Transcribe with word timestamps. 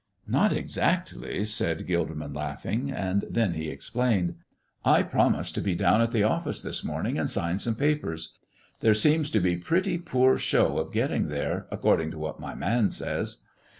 "Not 0.25 0.51
exactly," 0.51 1.45
said 1.45 1.85
Gilderman, 1.85 2.33
laughing. 2.35 2.91
And 2.91 3.23
then 3.29 3.53
he 3.53 3.69
explained. 3.69 4.33
"I 4.83 5.03
promised 5.03 5.53
to 5.53 5.61
be 5.61 5.75
down 5.75 6.01
at 6.01 6.09
the 6.09 6.23
office 6.23 6.59
this 6.59 6.83
morning 6.83 7.19
and 7.19 7.29
sign 7.29 7.59
some 7.59 7.75
papers. 7.75 8.35
There 8.79 8.95
seems 8.95 9.29
to 9.29 9.39
be 9.39 9.57
pretty 9.57 9.99
poor 9.99 10.39
show 10.39 10.79
of 10.79 10.91
getting 10.91 11.27
there, 11.27 11.67
according 11.69 12.09
to 12.09 12.17
what 12.17 12.39
my 12.39 12.55
man 12.55 12.89
says." 12.89 13.43